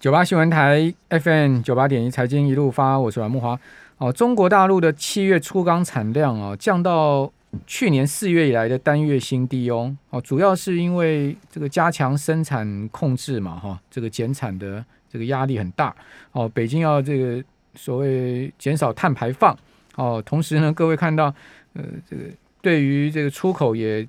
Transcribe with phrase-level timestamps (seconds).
[0.00, 3.58] 九八新闻台 FM 九八点一财经一路发，我是阮木华。
[3.96, 7.28] 哦，中国大陆的七月粗钢产量哦降到
[7.66, 9.92] 去年四月以来的单月新低哦。
[10.10, 15.92] 哦，主要是因为这个加强生产控制嘛，哈，这个减产的这个压力很大。
[16.30, 17.42] 哦，北京要这个
[17.74, 19.56] 所谓减少碳排放。
[19.96, 21.24] 哦，同时呢，各位看到，
[21.72, 22.22] 呃，这个
[22.62, 24.06] 对于这个出口也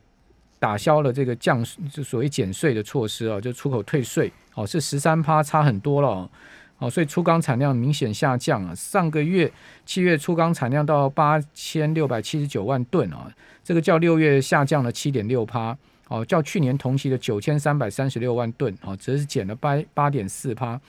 [0.59, 4.31] 打消了这个降，就所谓减税的措施啊，就出口退税。
[4.53, 6.29] 哦，是十三趴，差很多了。
[6.79, 8.75] 哦，所以粗钢产量明显下降啊。
[8.75, 9.51] 上个月
[9.85, 13.31] 七月粗钢产量到八千六百七十九万吨啊，
[13.63, 15.77] 这个较六月下降了七点六趴。
[16.07, 20.79] 哦，较去年同期的九千三百三十六万吨，哦，则是减了八八点四趴。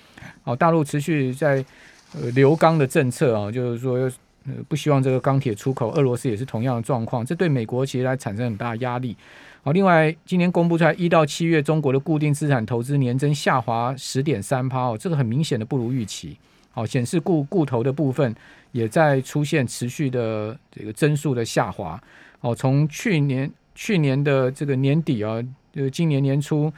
[0.45, 1.65] 哦，大陆持续在
[2.15, 4.11] 呃留钢的政策啊，就是说
[4.51, 5.91] 呃不希望这个钢铁出口。
[5.93, 9.17] 俄罗斯也是同样的状况，这对美国其实来产生很大压力。
[9.63, 16.37] 好，另外今年公布出来一到七月中国的固定资产投资年增下滑十点三趴哦，这个很明显的不如预期。
[16.73, 18.35] 好，显示固固投的部分
[18.73, 22.01] 也在出现持续的这个增速的下滑。
[22.41, 25.43] 哦，从去年去年的这个年底啊，
[25.75, 26.73] 就今年年初，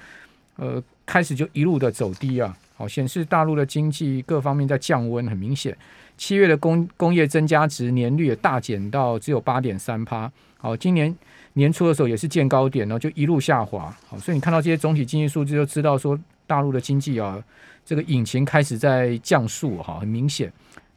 [0.56, 2.56] 呃，开始就一路的走低啊。
[2.74, 5.76] 好，显示大陆的经济各方面在降温，很明显。
[6.22, 10.30] 七月的工工业增加值年率也大减到只有八点三趴。
[10.56, 11.12] 好，今年。
[11.54, 13.94] 年初的时候也是见高点，然后就一路下滑。
[14.06, 17.38] 好，所以你看到这些总体经济数据，就知道说大陆的经济啊，
[17.84, 20.50] 这个引擎开始在降速哈，很明显。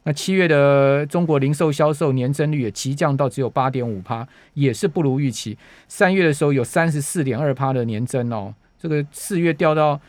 [0.04, 5.58] 那七月的中国零售销售年增率也急降到只有八点五趴，也是不如预期。
[5.88, 10.00] 三月的时候有三十四点二趴的年增哦，这个四月掉到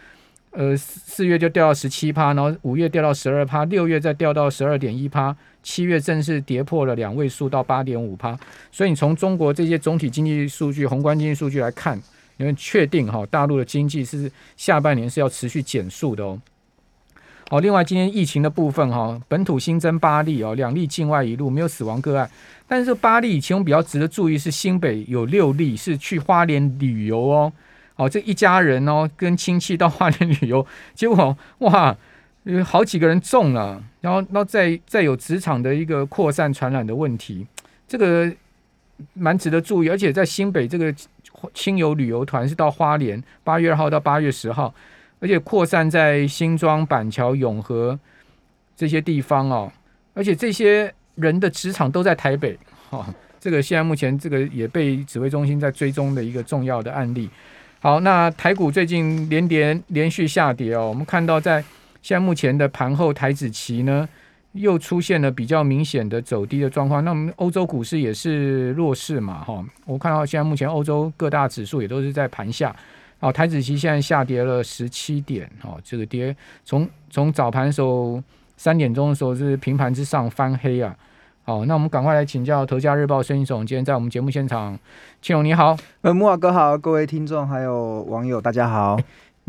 [0.52, 5.36] 呃四月就掉到十七趴，然后五月掉到十二趴，六月再掉到十二点一趴。
[5.64, 8.38] 七月正式跌破了两位数到八点五趴，
[8.72, 12.02] 所以你从中国这些总体经济数据、宏观经济数据来看，
[12.38, 16.40] 你们确定哈，大陆的经济是下半年是要持续减速的哦。
[17.50, 22.30] 好，另外今天疫情的部分哈，本土新增八例哦，两例境外一路没有死亡个案，
[22.66, 27.52] 但是八例其中比较值得注意是新北有六例是去花莲旅游哦，
[27.98, 30.66] 哦，这一家人哦跟亲戚到花莲旅游，
[30.96, 31.96] 结果哇。
[32.44, 37.46] 有好几个人中了，然后，然后再再有职场的一个扩散传染的问题，
[37.86, 38.32] 这个
[39.16, 39.90] 蛮值得注意。
[39.90, 40.96] 而且在新北这个
[41.54, 44.74] 亲友旅游团是到花莲，八月二号到八月十号，
[45.20, 48.00] 而且扩散在新庄、板桥、永和
[48.78, 49.70] 这些地方哦。
[50.14, 52.58] 而且这些人的职场都在台北，
[52.90, 57.30] 哈，这个现在目前这个也被指挥中心在追踪的一个重要的案例。
[57.88, 61.64] 好，那台股最近连连连续下跌哦，我们看到在。
[62.02, 64.06] 现在目前的盘后台子期呢，
[64.52, 67.02] 又出现了比较明显的走低的状况。
[67.06, 69.66] 那我们欧洲股市也是弱势嘛，哈。
[69.86, 72.76] 我看到现在目前欧洲各大指数也都是在盘下。
[73.22, 78.22] 哦，台子期现在下跌了十七点，哦，这个跌从从早盘时候
[78.58, 80.94] 三点钟的时候是平盘之上翻黑啊。
[81.50, 84.78] 好，那我们赶快来请教《头家日报》孙总，今天在我们节目现场，
[85.22, 89.00] 庆荣你好，呃，木瓦哥好，各位听众还有网友大家好。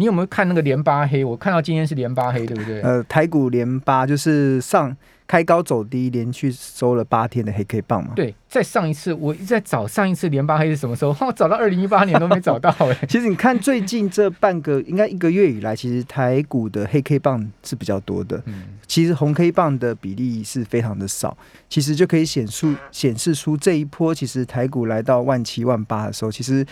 [0.00, 1.24] 你有没有看那个连八黑？
[1.24, 2.80] 我看到今天是连八黑，对不对？
[2.82, 8.12] 呃，台股连八就是上开高走低，连续收了八天的黑 K 棒嘛。
[8.14, 12.96] 对，在上一次我一直在找上一次连八黑是什么时候，我找到二零一八年都没找到哎。
[13.10, 18.40] 其实你看最近这半个应该一个月以来，其实台股的黑 K 棒是比较多的。
[18.46, 21.36] 嗯，其实红 K 棒的比例是非常的少，
[21.68, 26.64] 其实就可以显出显示出这一波其实台股来到万七万八的时候，其实。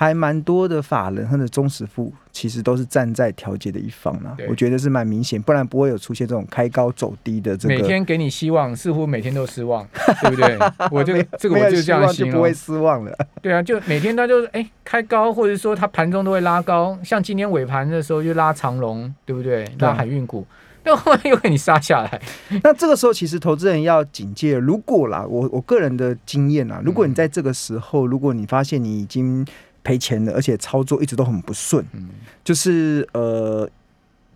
[0.00, 4.34] 还蛮多的法人或者忠实户，其实都是站在调节的一方啦。
[4.48, 7.74] 我觉得是蛮明显，不然不会有出现这种开高走低的这个。
[7.74, 9.86] 每天给你希望，似乎每天都失望，
[10.24, 10.58] 对不对？
[10.90, 13.14] 我就这个我就这样就不会失望了。
[13.42, 19.70] 对啊，就每天他就是哎开高，或者说他盘中都会拉高，像今天尾盘的时候就拉长龙，对不对？
[19.80, 20.46] 拉海运股，
[20.82, 22.22] 那后来又给你杀下来。
[22.64, 29.46] 那这个时候其实投资人要警戒，如果啦，我我个人的经验啊，如果你在这个时候，如果你发现你已经
[29.82, 31.84] 赔钱的，而且操作一直都很不顺，
[32.44, 33.68] 就是呃，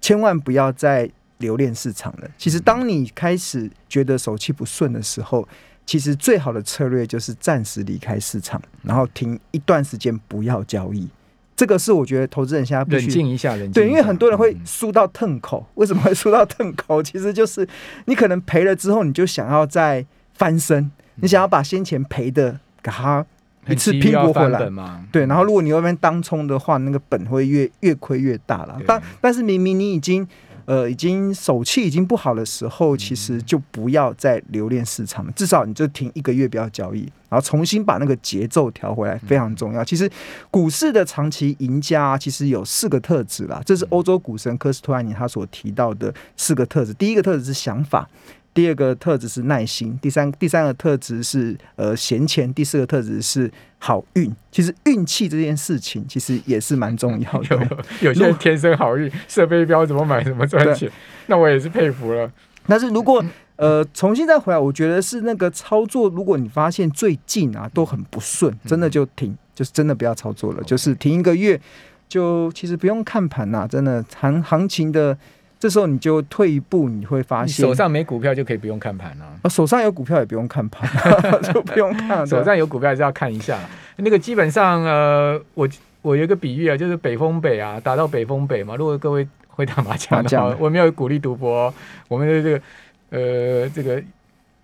[0.01, 2.31] 千万不要再留恋市场了。
[2.39, 5.47] 其实，当你开始觉得手气不顺的时候，
[5.85, 11.09] 其实最好的策略就是暂时离开市场，然后停一段时间，不要交易。
[11.57, 13.55] 这个是我觉得投资人现在冷静一下。
[13.73, 17.03] 对，因为很多人会输到腾口，为什么会输到腾口？
[17.03, 17.69] 其实就是
[18.07, 23.25] 你可能赔了之后，你就想要再翻身，你想要把先前赔的给他。
[23.69, 24.71] 一次拼搏回来
[25.11, 28.79] 对，然后如果你那边当冲的话，那个本会越越亏越大了。
[28.87, 30.27] 但但是明明你已经
[30.67, 39.85] 呃已经手气已经不好的时候，其实就不要再留恋市场了，至少你就停一个月不要交易，然后重新把那个节奏调回来，非常重要。
[39.85, 40.11] 其实
[40.51, 46.93] 股市的长期赢家其实有四个特质啦，这是欧洲股神科斯托安尼他所提到的四个特质。
[46.95, 48.09] 第一个特质是想法。
[48.55, 54.33] 第二个特质是耐心，第三第三个特质是呃闲钱，第四个特质是好运。
[54.53, 57.69] 其实运气这件事情其实也是蛮重要的。
[58.01, 60.89] 有有些人天生好运，设备标怎么买怎么赚钱，
[61.27, 62.31] 那我也是佩服了。
[62.69, 63.23] 但是如果
[63.57, 71.61] 呃重新再回来，我觉得是那个操作，如果你发现最近啊都很不顺，真的就停，就是真的不要操作了，就是停一个月，
[72.09, 75.19] 就其实不用看盘呐，真的行行情的。
[75.65, 79.25] 这时候你就退一步，你会发现手上没股票就可以不用看盘了。
[79.41, 80.87] 啊，手上有股票也不用看盘，
[81.41, 82.27] 就不用看。
[82.27, 83.59] 手上有股票还是要看一下。
[83.97, 85.67] 那个基本上，呃，我
[86.03, 88.77] 我有一个比喻啊，就是北风北啊，打到北风北嘛。
[88.77, 91.73] 如果各位会打麻将的话，我没有鼓励赌博。
[92.09, 92.61] 我们的这个
[93.09, 94.03] 呃，这个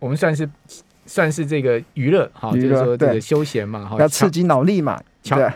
[0.01, 0.47] 我们算是
[1.07, 5.51] 算是这个娱乐哈，就是说这个休闲嘛，哈，要刺激脑力嘛，桥。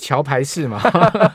[0.00, 0.80] 桥牌式嘛，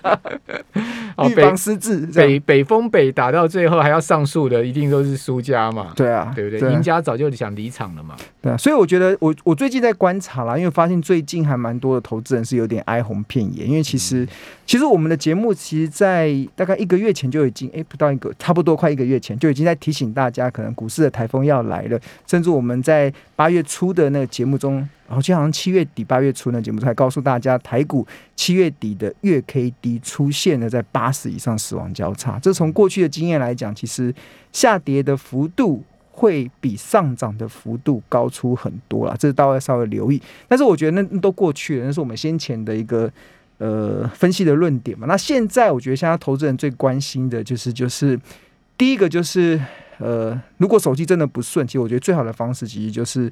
[1.27, 2.05] 预防失智。
[2.07, 5.93] 北北风北打到最后还要上诉的，一定都是输家嘛。
[5.95, 6.71] 对啊，对不对？
[6.71, 8.15] 赢家早就想离场了嘛。
[8.41, 13.65] 对啊，所以我觉得我我最近在观察啦，因为发现最近还蛮多的投资人是有点哀鸿遍野。
[13.65, 14.27] 因为其实
[14.65, 21.99] 其实我们的节目，其实在大概一个月前就已经，哎，不到一个，差不多快一个月前就已经在提醒大家，可能股市的台风要来了。
[22.25, 24.87] 甚至我们在八月初的那个节目中。
[25.05, 32.39] 然后就好像七月底八月初那节目还告诉大家，台股七月底的月 K D 出现了在八十以上死亡交叉。
[32.39, 34.11] 这从过去的经验来讲，其实
[34.51, 39.15] 下跌的幅度会比上涨的幅度高出很多了。
[39.19, 40.19] 这是大家稍微留意。
[40.47, 43.11] 但是我觉得那都过去了，那是我们先前的一个
[43.57, 45.05] 呃分析的论点嘛。
[45.07, 48.19] 那现在我觉得现在投资人最关心的就是就是
[48.77, 49.59] 第一个就是
[49.97, 53.31] 呃，如果手机真的不顺，其实我觉得最好的方式其实就是。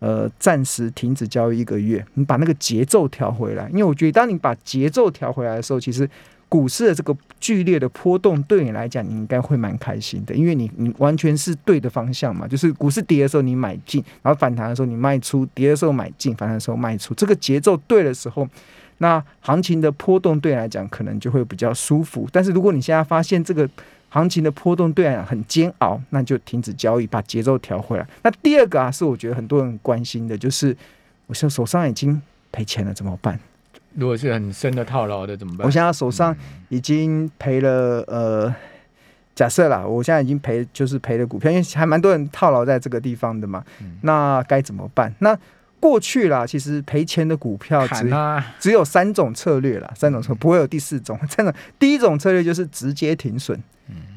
[0.00, 3.68] 呃，暂时停止交易一个月，你把那个节奏调回来。
[3.70, 6.08] 因为我觉得，当你把节奏调回来的时候，其实
[6.48, 12.46] 股市的这个剧烈的波动对你来讲，你应该会蛮开心的，因为你你完全是对的方向嘛。
[12.46, 17.12] 就是股市跌的时候你买进，然后反弹的时候你卖出；跌的时候买进，反弹的时候卖出。
[17.14, 18.48] 这个节奏对的时候，
[18.98, 22.28] 那行情的波动对你来讲可能就会比较舒服。
[22.32, 23.68] 但是如果你现在发现这个，
[24.10, 28.06] 行情的波动对来讲很煎熬，那就停止交易，把节奏调回来。
[28.22, 30.76] 那第二个啊，是我觉得很多人关心的，就是
[31.26, 33.38] 我现在手上已经赔钱了，怎么办？
[33.94, 35.66] 如果是很深的套牢的怎么办？
[35.66, 36.34] 我现在手上
[36.68, 38.54] 已经赔了，呃，
[39.34, 43.64] 假设啦，我现在已经赔，就是赔了股票，因为还蛮多人套牢在这个地方的嘛。
[44.02, 45.12] 那该怎么办？
[45.18, 45.36] 那
[45.80, 48.10] 过去啦，其实赔钱的股票只
[48.58, 51.18] 只有三种策略啦，三种策不会有第四种。
[51.28, 53.58] 真的，第一种策略就是直接停损。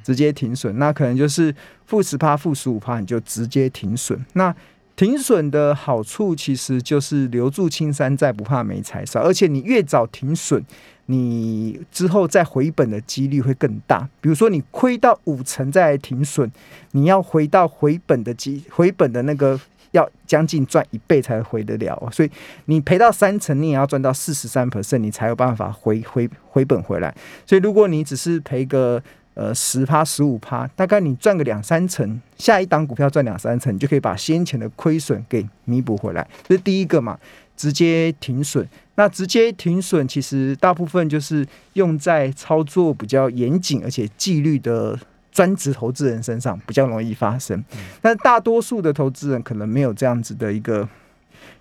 [0.03, 1.53] 直接停损，那可能就是
[1.85, 4.19] 负十趴、负十五趴，你就直接停损。
[4.33, 4.53] 那
[4.95, 9.21] 停损的好处其实就是留住青山在，不怕没柴烧。
[9.21, 10.61] 而且你越早停损，
[11.05, 14.09] 你之后再回本的几率会更大。
[14.19, 16.51] 比如说你亏到五成再停损，
[16.91, 19.57] 你要回到回本的机回本的那个
[19.91, 22.09] 要将近赚一倍才回得了。
[22.11, 22.29] 所以
[22.65, 27.13] 你赔到三成，你也要赚到四十三 percent，你才有办法回回回本回来。
[27.45, 29.01] 所以如果你只是赔个
[29.33, 36.27] 呃，十趴十五趴，大概你赚个两三成，下一档股票赚两三成，你就可以把先前的亏损给弥补回来。
[36.45, 37.17] 这是第一个嘛，
[37.55, 38.67] 直接停损。
[38.95, 44.99] 那直接停损，其实大部分就是用在操作比较严谨而且纪律的
[45.31, 47.63] 专职投资人身上，比较容易发生。
[48.01, 50.87] 但大多数的投资人可能没有这样子的一个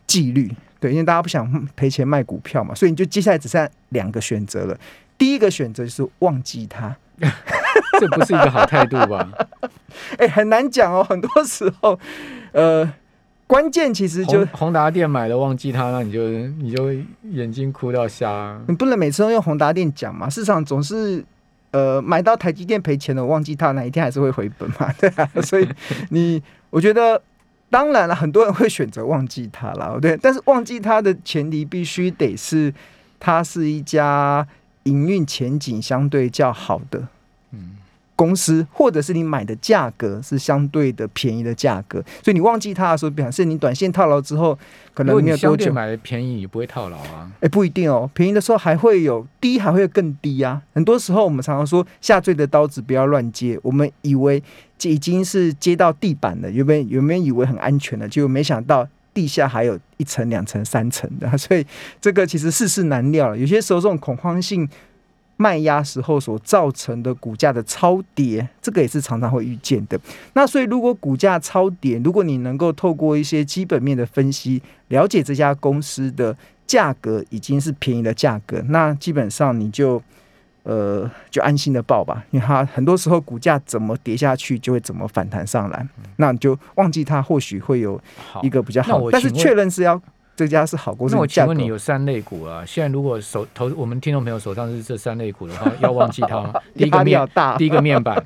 [0.06, 4.78] 纪律，对，因为大家不想赔钱卖股票嘛，所以你就接下来只剩两个选择了。
[5.16, 6.96] 第一个选择就是忘记它。
[8.00, 9.30] 这不是一个好态度吧？
[10.16, 11.04] 哎，很难讲哦。
[11.04, 11.98] 很多时候，
[12.52, 12.90] 呃，
[13.46, 16.90] 关键其实就宏达店买了忘记它，那你就你就
[17.24, 18.58] 眼睛哭到瞎。
[18.66, 20.30] 你不能每次都用宏达店讲嘛？
[20.30, 21.22] 市场总是
[21.70, 24.92] 呃买到台积电赔钱了，忘记它哪一天还是会回本嘛？
[24.98, 25.68] 对啊，所以
[26.10, 27.20] 你我觉得
[27.68, 30.16] 当然了，很多人会选择忘记它了，对。
[30.20, 32.72] 但是忘记它的前提必须得是
[33.18, 34.46] 它是一家。
[34.84, 37.06] 营运前景相对较好的，
[38.20, 44.58] 公司或者是你买的价格是相对的便宜的价格，所以你忘记它的时候，表示你短线套牢之后，
[44.92, 47.32] 可能没有多久买的便宜也不会套牢啊。
[47.40, 50.60] 哎，不一定哦，便宜的时候还会有低，还会更低啊。
[50.74, 54.42] 很多时候我们常常说下坠的刀子不要乱接，我们以为
[54.82, 58.86] 已经是接到地板了，原本原本以为很安全了，结果没想到。
[59.12, 61.66] 地下还有一层、两层、三层的，所以
[62.00, 63.36] 这个其实世事难料了。
[63.36, 64.66] 有些时候这种恐慌性
[65.40, 69.98] 卖压时候所造成的股价的超跌，这个也是常常会遇见的。
[70.34, 80.02] 那所以如果股价超跌，如果你能够透过一些基本面的分析，了解这家公司的价格已经是便宜的价格，那基本上你就。
[80.62, 85.88] 呃，就安心的报吧，因为它很多时候股价怎么跌下去，就会怎么反弹上来。
[86.16, 87.98] 那你就忘记它，或许会有
[88.42, 89.10] 一个比较好。
[89.10, 90.00] 但是确认是要
[90.40, 91.14] 这家是好公司。
[91.14, 92.64] 那我请问你有三类股啊？
[92.66, 96.54] 现在如果手投我们听众朋友手上是这三类股的话， 要忘记它吗？
[96.74, 98.24] 第一个面大，第一个面板，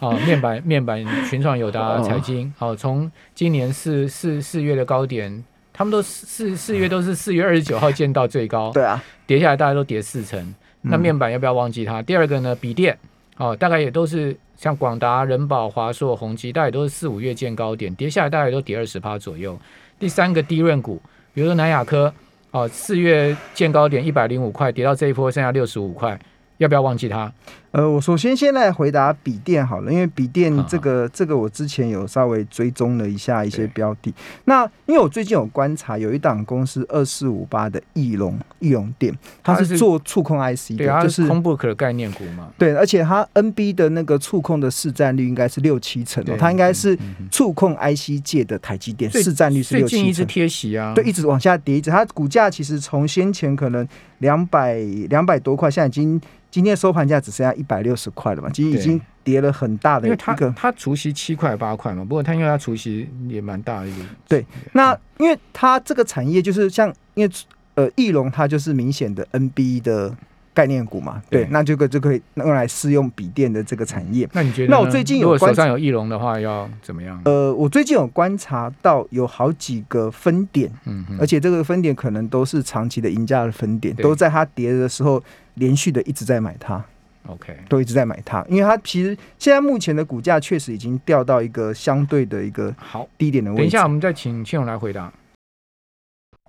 [0.00, 10.52] 好面板面板群创、友达、 财经，好从今年四四四月的高点，他们都四四月都是四月二十九号见到最高，对啊，跌下来大家都跌四成。
[10.80, 12.02] 那面板要不要忘记它？
[12.02, 12.98] 第二个呢，笔电
[13.36, 19.56] 哦，大概也都是像广达、人保、华硕、宏基，大概都是四五月见高点，跌下来大概都跌二十趴左右。
[20.00, 21.00] 第三个低润股，
[21.34, 22.12] 比如说南亚科
[22.50, 26.18] 哦，四月见高点一百零五块，跌到这一波剩下六十五块。
[26.58, 27.32] 要不要忘记它？
[27.72, 34.12] 呃，我首先先来回答笔电好了，因为笔电这个这个我之前有稍微追踪了一下一些标的。
[34.44, 39.12] 那因为我最近有观察，有一档公司二四五八的翼龙翼龙电，
[39.42, 42.50] 它是做触控 IC 的，就是空 book 的概念股嘛。
[42.58, 46.96] 对，而且它 NB 的那个触控的市占率应该是六七成哦，它应该是
[47.30, 50.06] 触控 IC 界的台积电，市占率是六七成。
[50.06, 53.88] 一直贴息啊，对，一直往下跌，一直它股价其实从先前可能
[54.18, 54.74] 两百
[55.08, 56.20] 两百多块，现在已经。
[56.52, 60.52] 今天收盘价只剩下一百六十块了嘛，其实已经跌了很大的一个。
[60.56, 64.04] 它除息七块八块嘛，不过它因为它除息也蛮大的一个。
[64.28, 67.32] 对，那因为它这个产业就是像，因为
[67.74, 70.14] 呃，翼龙它就是明显的 NB 的。
[70.54, 74.28] 概念股嘛，对，那这个就可以用来适用笔电的这个产业。
[74.34, 74.70] 那你觉得？
[74.70, 77.18] 那我最近有手上有翼龙的话，要怎么样？
[77.24, 86.84] 呃，我最近有观察到有好几个分点，嗯，而且这个分点可能都是长期的赢家的分点，都在它跌的时候连续的一直在买它。
[87.28, 93.62] OK，都一直在买它，因为它其实现在目前的股价确实已经掉到一个相对的一个好低点的位置。
[93.62, 95.12] 等一下，我们再请庆勇来回答。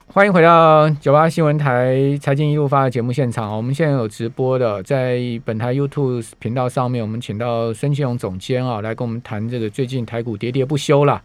[0.07, 3.55] 欢迎回到九八新闻台财经一路发的节目现场。
[3.55, 11.21] 我们现在有直播的，在本台 YouTube 频道上面，我们请到孙庆荣总监啊，来跟我们谈这个最近台股喋喋不休啦。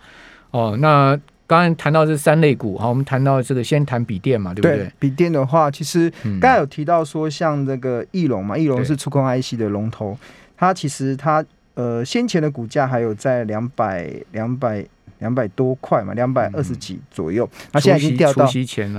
[0.53, 4.89] 哦，那刚才谈到这三类股，好，我们谈到这个先谈笔电嘛，对不对？
[5.01, 6.09] 笔电的话，其实
[6.41, 10.17] 刚才有提到说，像这个翼龙嘛，翼龙是触控 IC 的龙头，
[10.57, 14.87] 它其实它呃先前的股价还有在两百两百。
[15.21, 18.47] 两百多块嘛，两百二十几左右，那现在已经掉到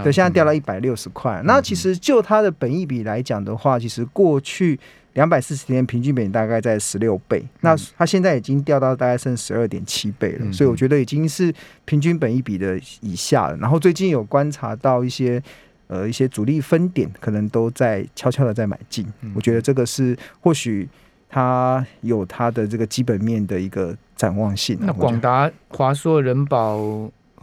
[0.04, 1.42] 对，现在掉到一百六十块。
[1.46, 4.78] 那其实就它的本益比来讲的话，其实过去
[5.20, 13.58] 两百四十天平均本大概在十六倍，那它现在已经掉到大概剩十二点七倍了，所以我觉得已经是平均本一比的以下了。
[13.58, 15.44] 然后最近有观察到一些
[15.88, 20.88] 呃一些主力分点，可能都在悄悄的在买进，我觉得这个是或许。
[21.32, 24.76] 它有它的这个基本面的一个展望性。
[24.82, 26.80] 那广达、华硕、人保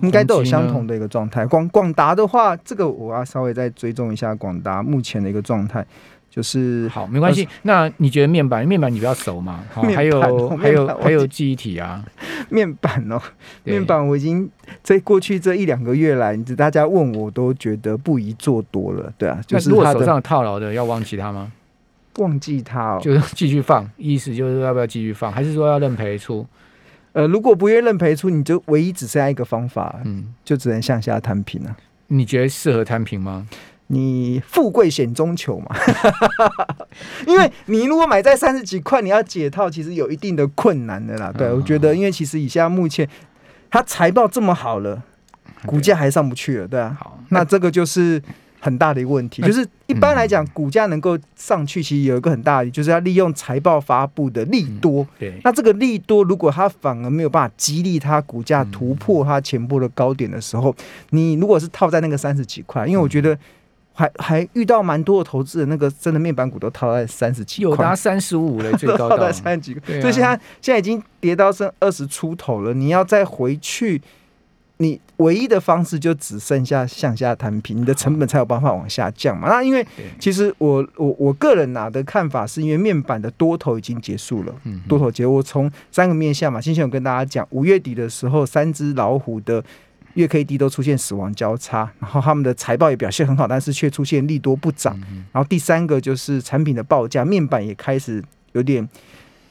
[0.02, 1.46] 应该都有相同的一个状态。
[1.46, 5.86] 广广达的话，这个我要稍微再追踪一下广达目前的一个状态，
[6.36, 7.48] 就是好，没关系。
[7.62, 8.66] 那你觉得面板？
[8.66, 9.64] 面板你比较熟吗？
[9.72, 10.20] 还有
[10.58, 12.04] 还有还有记忆体啊？
[12.50, 13.18] 面板哦，
[13.64, 14.46] 面板我已经
[14.82, 19.10] 在过去这一两个月来，大家问我都觉得不宜做多了。
[19.16, 21.50] 对啊，就是如果手上套牢的，要忘记它吗？
[22.18, 26.46] 忘记它哦，就是继续放，意思就是要不要继续放，还是说要认赔出？
[27.12, 31.74] 呃，如果不愿意认赔出，你就唯一只剩下一个方法，嗯，就只能向下摊平了。
[32.08, 33.48] 你觉得适合摊平吗？
[33.88, 35.76] 你富贵险中求嘛，
[37.26, 41.32] 因为你如果买在三十几块，你要解套，其实有一定的困难的啦。
[41.36, 43.08] 对，我觉得，因为其实以下目前
[43.70, 45.02] 它财报这么好了，
[45.64, 46.96] 股价还上不去了，对啊。
[47.00, 48.22] 好，那这个就是。
[48.58, 55.06] 很大的一个问题，就是一般来讲，股价能够上去，其实有一个很大的，就是要利用财报发布的利多。
[55.20, 60.74] 对，那这个利多，如果它反而没有办法激励它股价突破它前波的高点的时候，
[61.10, 63.38] 你如果是套在那个三十几块，因为我觉得
[63.96, 74.00] 还还遇到蛮多的投资人，那个真的面板股都套在三十几，有达三十五了， 最高到三十几个，所以现在现在已经跌到剩二十出头了，你要再回去。
[74.78, 79.48] 你唯一的方式就只剩下向下摊平，你的成本才有办法往下降嘛？
[79.48, 79.82] 那因为
[80.20, 89.64] 其实我我我个人拿的看法是因为面板的多头已经结束了，嗯多头结我从三个面向嘛，先前有跟大家讲，五月底的时候，三只老虎的
[90.16, 94.98] 月 K D 都出现死亡交叉，然后他们的财报也表现很好，但是却出现利多不涨。
[95.32, 98.86] 然后第三个就是产品的报价，面板也开始有点。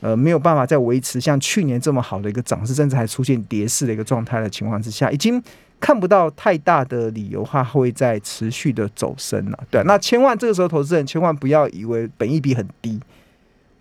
[0.02, 5.42] 呃，没有办法再维持像去年这么好的一个涨势，甚至还出现跌势的一个状态的情况之下，已经
[5.80, 9.64] 看不到太大的理由，它会在持续的走升了。
[9.72, 13.00] 对，那千万这个时候投资人千万不要以为本益比很低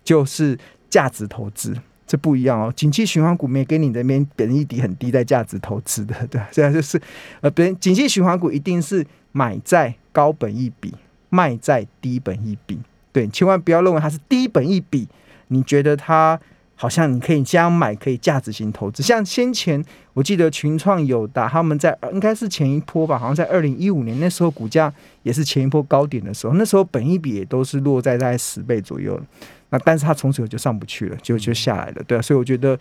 [0.03, 0.57] 就是
[0.89, 2.73] 价值投资，这不一样哦。
[2.75, 7.01] 景气循环股没给你这边本一比很低，在价值投资的，对，现在就是
[7.41, 10.93] 呃，别人景气循环股一定是买在高本一比，
[11.29, 12.79] 卖在低本一比。
[13.11, 15.07] 对，千万不要认为它是低本一比，
[15.47, 16.39] 你觉得它。
[16.77, 19.01] 好像你可以这样买，可以价值型投资。
[19.01, 19.81] 像先前
[20.13, 29.23] 我记得群创有达他们在应该是前一波吧，好像在二零一五年那时候股价也是前一波高点的时候，那时候本一比也都是落在大概十倍左右了。
[29.69, 32.21] 那但是它从此就上不去了，就就下来了，对啊。
[32.21, 32.77] 所以我觉得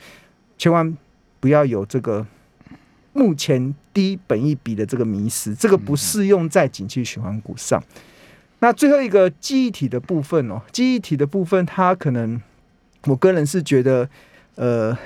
[0.59, 0.97] 千万
[1.39, 2.27] 不要有这个
[3.13, 7.81] 目前低本一比的这个迷失，这个不适用在景气循环股上。
[8.59, 12.43] 那最后一个记忆体的部分哦，记忆体的部分它可能。
[13.07, 14.09] 我个人是觉得，
[14.55, 14.97] 呃，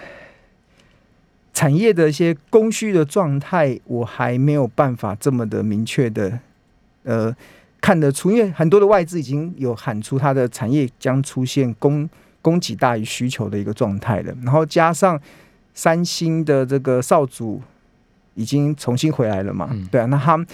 [1.53, 6.39] 产业的一些供需的状态，我还没有办法这么的明确的，
[7.03, 7.35] 呃，
[7.81, 12.09] 看得出，因为很多的外资已经有喊出它的产业将出现供
[12.41, 15.21] 供给大于需求的一个状态了，然后加上
[15.75, 17.61] 三星的这个少主
[18.35, 20.47] 已经重新回来了嘛，对啊，那他。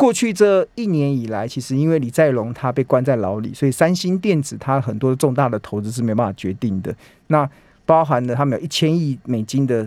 [0.00, 6.94] 过去这一年以来，其实因为李在龙他被关在牢里，所以三星电子它很多重大的投资是没办法决定的。
[7.26, 7.46] 那
[7.84, 9.86] 包含了他们有一千亿美金的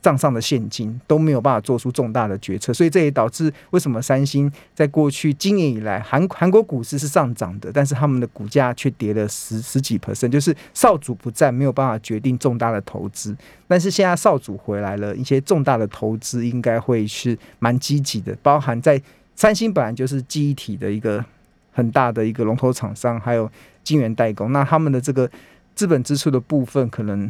[0.00, 13.36] 账上的现金都没有办法做出重大的决策，所以这也导致为什么三星在过去今年以来韩韩国股市是上涨的，但是他们的股价却跌了十十几 percent，就是少主不在，没有办法决定重大的投资。
[13.68, 18.98] 但是现在少主回来了，一些重大的投资应该会是蛮积极的，包含在。
[19.40, 21.24] 三星本来就是记忆体的一个
[21.72, 23.50] 很大的一个龙头厂商，还有
[23.82, 25.30] 晶圆代工，那他们的这个
[25.74, 27.26] 资本支出的部分，可能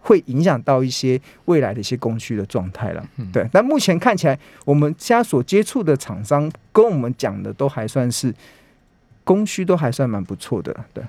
[0.00, 3.08] 会影响到一些未来的一些供需的状态了。
[3.32, 8.34] 对，但目前看起来，我们家所接触的厂商跟我们讲的都还算是
[9.22, 11.04] 供需都还算蛮不错的，对，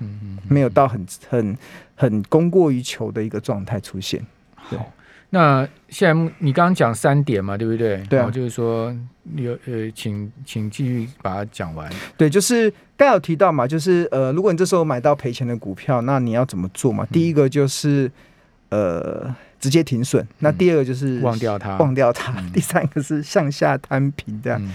[0.48, 1.58] 没有到很很
[1.96, 4.24] 很供过于求的一个状态出现。
[4.70, 4.78] 对。
[5.30, 8.02] 那现在你刚刚讲三点嘛，对不对？
[8.08, 8.94] 对啊，就是说
[9.36, 11.90] 有呃，请请继续把它讲完。
[12.16, 17.06] 对，就是刚有提到嘛，就是呃，如果你这时候买到赔钱的股票，那你要怎么做嘛？
[17.12, 18.10] 第一个就是
[18.70, 24.72] 呃，直接停损；那第二个就是忘掉它，忘掉它；第三个是向下摊平这样。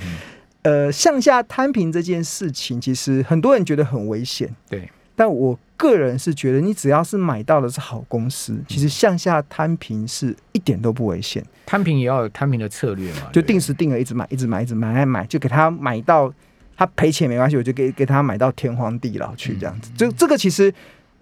[0.62, 4.54] 呃，向下摊平这件事情，其实很多人觉得很危险。
[4.70, 4.88] 对。
[5.16, 11.44] 但我个人是觉得，你只要是买到的是好公司，其实向下摊平是一点都不危险。
[11.66, 16.34] 摊平也要有摊平的策略嘛，就定时定额一直买，一直买，一直买，买买，就给他买到
[16.76, 19.92] 他赔钱没关系，我就给给他买到天荒地老去这样子。
[19.96, 20.74] 就这个其实，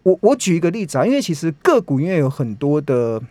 [0.03, 3.21] 我我举一个例子啊，因为其实个股因为有很多的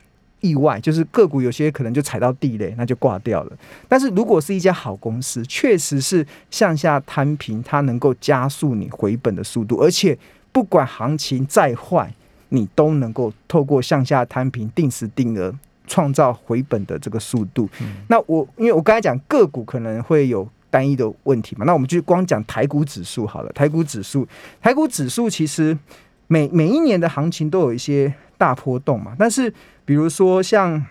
[0.40, 3.56] 意外，就是个股有些可能就踩到地雷，那就挂掉了。
[3.88, 10.18] 但是如果是一家好公司，确实是向下摊平，它能够加速你回本的速度，而且。
[10.52, 12.12] 不管行情再坏，
[12.50, 15.54] 你都能够透过向下摊平、定时定额
[15.86, 17.68] 创造回本的这个速度。
[18.08, 23.52] 那我因为我刚才讲个股可能会有单一的问题嘛，那我们就光讲台股指数好了。
[23.52, 24.26] 台股指数，
[24.60, 25.76] 台股指数其实
[26.26, 29.52] 每每一年的行情都有一些大波动嘛，但是
[29.84, 30.84] 比如说像。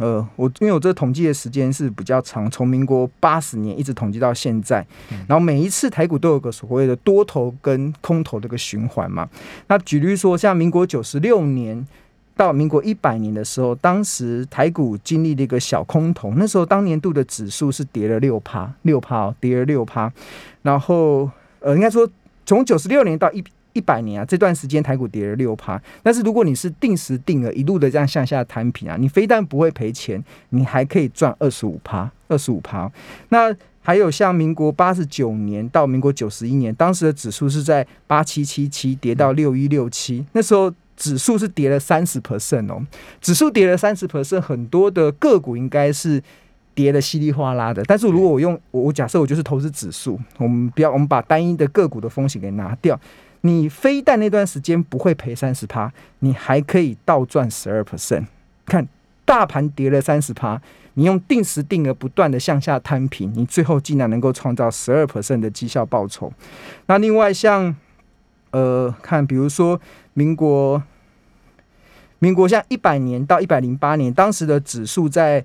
[0.00, 4.84] 呃，我因为我这统计的时间是比较长，从民国八十年一直统计到现在，
[5.28, 9.28] 然后每一次台股都有个所谓的多头跟空头的一个循环嘛。
[9.66, 11.86] 那举例说，像民国九十六年
[12.34, 20.10] 到民国一百年的时候，当时台股经历了一个小空头，那时候当年度的指数是跌了六趴，六趴哦，跌了六趴。
[20.62, 22.08] 然后呃，应该说
[22.46, 23.44] 从九十六年到一。
[23.72, 32.90] 一百年啊，这段时间台股跌了六趴，但是如果你是定时定额一路的这样向下摊平啊，你非但不会赔钱，你还可以赚二十五趴，二十五趴。
[33.28, 42.84] 那还有像民国八十九年到民国九十一年，当时的指数是在八七七七跌到六一六七，那时候指数是跌了三十 percent 哦，
[43.20, 46.22] 指数跌了三十 percent，很多的个股应该是
[46.74, 47.82] 跌的稀里哗啦的。
[47.84, 53.00] 但是如果我用我假设我就是投资指数，我们不要我们把单一的个股的风险给拿掉。
[53.42, 58.26] 你非但那段时间不会赔三十趴，你还可以倒赚十二 percent。
[58.66, 58.86] 看
[59.24, 60.60] 大盘跌了三十趴，
[60.94, 66.30] 你用定时定额不断的向下摊平，你最后竟然能够创造十二 percent 的绩效报酬。
[66.84, 67.74] 那另外像
[68.50, 69.80] 呃，看比如说
[70.12, 70.82] 民国，
[72.18, 75.42] 民国像一百年到一百零八年，当时的指数在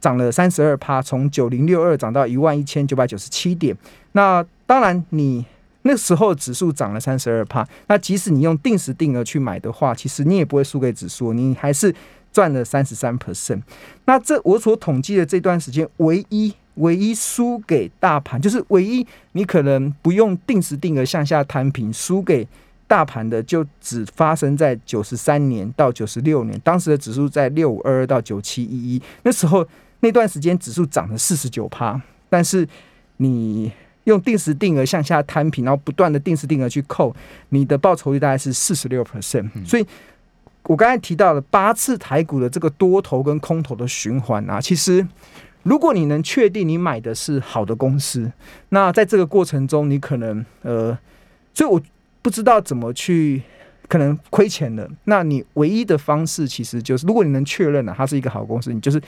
[0.00, 3.74] 涨了三十二趴，从九零六二涨到一万一千九百九十七点。
[4.12, 5.46] 那当然你。
[5.82, 11.94] 那时候指数涨了三十二帕，那即使你用定时定额去买的话，其实你也不会输给指数，你还是
[12.32, 13.62] 赚了三十三 percent。
[14.04, 22.46] 那这我所统计的这段时间，唯一唯一输给大盘，就是唯一你可能不用定时定额向下摊平，输给
[22.86, 29.66] 大盘的就只发生在九十三年到九十六年，当时的指数在六五二二到九七一一，那时候
[30.00, 32.68] 那段时间指数涨了四十九趴，但是
[33.18, 33.72] 你
[34.08, 37.14] 用定时定额向下摊平，然后不断的定时定额去扣，
[37.50, 39.86] 你的报酬率大概是四十六 percent，所以。
[40.64, 45.06] 我刚才提到了八次台股的这个多头跟空头的循环啊，其实
[45.62, 48.30] 如果你能确定你买的是好的公司，
[48.68, 50.98] 那在这个过程中你可能呃，
[51.54, 51.80] 所以我
[52.20, 53.40] 不知道怎么去
[53.88, 54.86] 可能亏钱了。
[55.04, 59.00] 那你唯一的方式其实就是，如果你能确认了它是一个好公司，你就是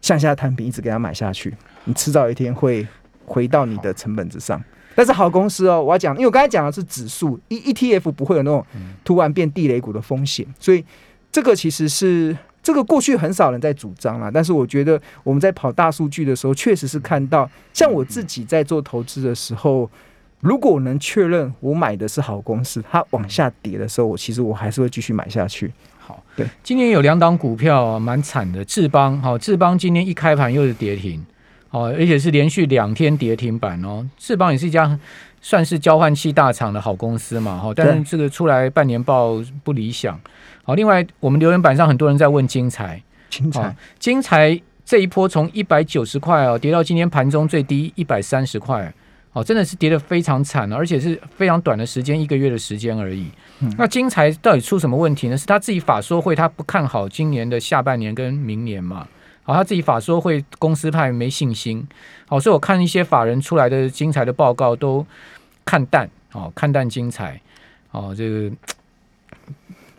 [0.00, 1.54] 向下摊平，一直给它买下去，
[1.84, 2.86] 你迟早一天会
[3.26, 4.62] 回到你的成本之上。
[4.96, 8.64] 但是好公司哦，我要讲，因为我刚才讲的是指数，E E T F 不会有那种
[9.02, 10.84] 突然变地雷股的风险，所以
[11.32, 14.30] 这个其实是这个过去很少人在主张啦。
[14.32, 19.90] 但是我觉得我们在跑大数据的时候，确实是看到，像我自己在做投资的时候，
[20.38, 25.72] 如果我能确认我买的是好公司，它往下跌的时候，我其实我还是会继续买下去。
[25.98, 31.26] 好，对，今年有两档股票蛮惨的，智邦，好，智邦今天一开盘又是跌停。
[31.74, 34.08] 哦，而且是连续两天跌停板哦。
[34.16, 34.96] 智邦也是一家
[35.40, 40.18] 算是交换器大厂的好公司嘛，哈，但是这个出来半年报不理想。
[40.62, 48.94] 好，另外我们留言板上很多人在问金财，金财，金财这一波从一百九十块哦跌到今天盘中最低一百三十块，
[49.32, 53.26] 哦，真的是跌得非常惨，而且是非常短的时间，一个月的时间而已。
[53.76, 55.36] 那金财到底出什么问题呢？
[55.36, 59.06] 是他自己法说会他不看好今年的下半年跟明年嘛？
[59.44, 61.86] 好，他自己法说会公司派没信心，
[62.26, 65.06] 好，所以我看一些法人出来的精彩的报告都
[65.64, 67.40] 看淡，哦，看淡精彩，
[67.90, 68.50] 哦，这个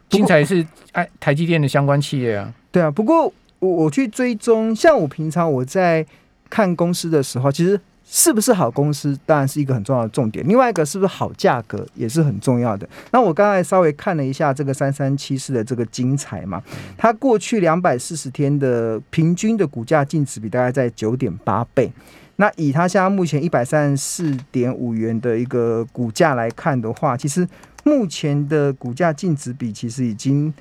[0.09, 6.05] 精彩是哎台积电的相关企业啊，对啊，不过我我去追踪，像我平常我在
[6.49, 7.79] 看公司的时候，其实。
[8.07, 10.47] 是不是好公司，当然是一个很重要的重点。
[10.47, 12.87] 另外一个是不是好价格，也是很重要的。
[13.11, 16.61] 那我刚才稍微看了一下这个三三七四的这个精彩嘛，
[16.97, 21.91] 它过去两百四十天的平均的股价净值比大概在九点八倍。
[22.35, 27.47] 那以它现在目前一百三十四点五元的一个股价来看的话，其实
[27.83, 30.53] 目前的股价净值比其实已经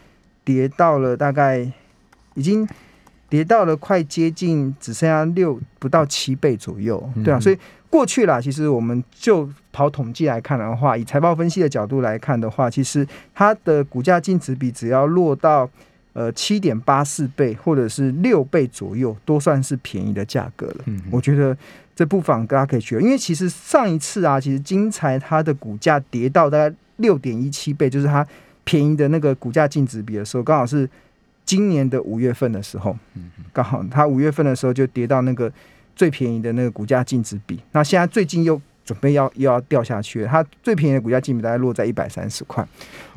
[0.43, 1.71] 跌到了大概
[2.35, 2.67] 已经。
[3.35, 7.59] 跌到了快接近只剩下六不到七倍左右，对啊，所以
[7.91, 15.69] 过去啦，其实我们就跑统计来看的话，以财报分析的角度来看的话，其实它的股价净值比只要落到
[16.13, 20.77] 呃七点八四倍或者是六倍左右，都算是便宜的价格了。
[20.85, 21.57] 嗯，我觉得
[21.97, 28.25] 这不妨大家可以学，因为其实上一次啊，其实金财它的股价跌到大概六点一七倍，就是它
[28.63, 30.89] 便宜的那个股价净值比的时候，刚好是。
[31.45, 32.97] 今年的五月份的时候，
[33.53, 35.53] 刚好它五月份的时候就跌到那个
[35.95, 37.61] 最便宜的那个股价净值比。
[37.73, 42.67] 那现在最近又准备要又要掉下去了，它最便宜的股价净值大概落在一百三十块。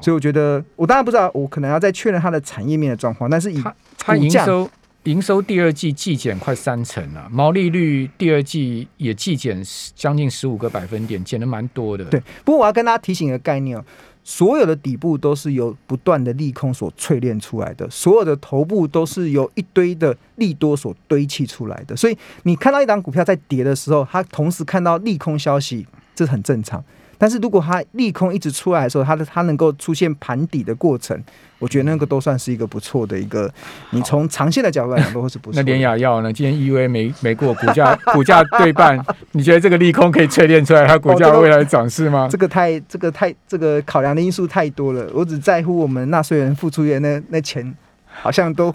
[0.01, 3.29] 所以我觉得，我当然不知道，我可能要再确认它的产业面的状况。
[3.29, 3.63] 但是以
[3.97, 4.69] 它营收
[5.03, 9.63] 营收第二季季减快三成啊，毛利率第二季也季减
[9.95, 12.03] 将近十五个百分点，减的蛮多的。
[12.05, 13.83] 对，不过我要跟大家提醒一个概念哦。
[14.29, 21.95] 所有的底部都是由不断的利空所淬炼出来的，所有的头部都是由一堆的利多所堆砌出来的。
[21.95, 26.83] 所以你看到一档股票在跌的时候，它同时看到利空消息，这很正常。
[27.17, 31.19] 但是如果它利空一直出来的时候，它的它能够出现盘底的过程，
[31.59, 33.51] 我觉得那个都算是一个不错的一个。
[33.89, 35.61] 你从长线的角度来讲，都会是不错。
[35.61, 36.31] 那联雅药呢？
[36.31, 38.99] 今天 EV 没没过，股价股价对半，
[39.31, 42.27] 你觉得这个利空可以淬炼出来它股价未来涨势吗？
[42.29, 45.09] 这个太这个太这个考量的因素太多了。
[45.13, 47.75] 我只在乎我们纳税人付出的那那钱，
[48.05, 48.73] 好像都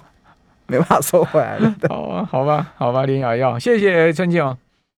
[0.67, 1.75] 没办法收回来了。
[1.89, 4.62] 好啊，好吧，好吧，联雅药，谢谢陈总。